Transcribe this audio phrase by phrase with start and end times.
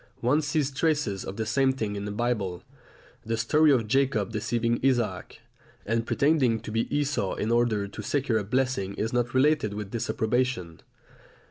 [0.21, 2.63] One sees traces of the same thing in the Bible.
[3.23, 5.41] The story of Jacob deceiving Isaac,
[5.85, 9.91] and pretending to be Esau in order to secure a blessing is not related with
[9.91, 10.81] disapprobation.